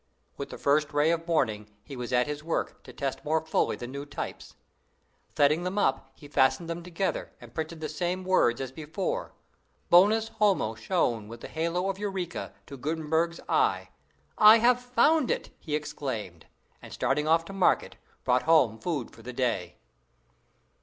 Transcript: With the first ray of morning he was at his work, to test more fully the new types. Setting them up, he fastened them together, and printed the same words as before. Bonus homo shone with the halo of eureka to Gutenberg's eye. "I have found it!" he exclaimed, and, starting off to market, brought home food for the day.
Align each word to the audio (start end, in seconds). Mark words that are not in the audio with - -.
With 0.35 0.49
the 0.49 0.57
first 0.57 0.93
ray 0.93 1.11
of 1.11 1.27
morning 1.27 1.69
he 1.83 1.95
was 1.95 2.11
at 2.11 2.25
his 2.25 2.43
work, 2.43 2.81
to 2.85 2.91
test 2.91 3.23
more 3.23 3.39
fully 3.45 3.75
the 3.75 3.85
new 3.85 4.03
types. 4.03 4.55
Setting 5.37 5.61
them 5.63 5.77
up, 5.77 6.11
he 6.15 6.27
fastened 6.27 6.67
them 6.67 6.81
together, 6.81 7.31
and 7.39 7.53
printed 7.53 7.81
the 7.81 7.87
same 7.87 8.23
words 8.23 8.59
as 8.59 8.71
before. 8.71 9.33
Bonus 9.91 10.29
homo 10.29 10.73
shone 10.73 11.27
with 11.27 11.41
the 11.41 11.47
halo 11.47 11.87
of 11.87 11.99
eureka 11.99 12.51
to 12.65 12.77
Gutenberg's 12.77 13.41
eye. 13.47 13.89
"I 14.39 14.57
have 14.57 14.81
found 14.81 15.29
it!" 15.29 15.51
he 15.59 15.75
exclaimed, 15.75 16.47
and, 16.81 16.91
starting 16.91 17.27
off 17.27 17.45
to 17.45 17.53
market, 17.53 17.95
brought 18.23 18.41
home 18.41 18.79
food 18.79 19.11
for 19.11 19.21
the 19.21 19.33
day. 19.33 19.75